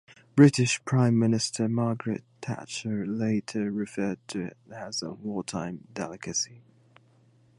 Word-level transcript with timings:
British 0.35 0.83
Prime 0.83 1.19
Minister 1.19 1.69
Margaret 1.69 2.23
Thatcher 2.41 3.05
later 3.05 3.71
referred 3.71 4.17
to 4.29 4.45
it 4.47 4.57
as 4.73 5.03
a 5.03 5.11
"wartime 5.13 5.87
delicacy". 5.93 6.63